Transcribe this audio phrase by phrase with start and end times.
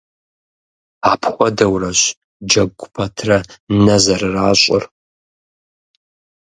[1.11, 2.01] Апхуэдэурэщ
[2.47, 3.37] джэгу пэтрэ
[3.83, 4.83] нэ зэрыращӏыр.